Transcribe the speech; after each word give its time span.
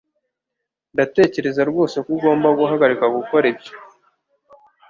Ndatekereza 0.93 1.61
rwose 1.69 1.95
ko 2.05 2.09
ugomba 2.15 2.47
guhagarika 2.59 3.05
gukora 3.15 3.45
ibyo. 3.53 3.73